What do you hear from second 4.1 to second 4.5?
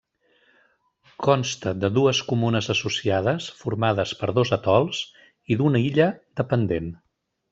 per